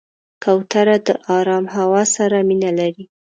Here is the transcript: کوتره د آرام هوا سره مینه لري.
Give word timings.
کوتره 0.43 0.97
د 1.07 1.09
آرام 1.37 1.65
هوا 1.75 2.03
سره 2.15 2.37
مینه 2.47 2.71
لري. 2.79 3.05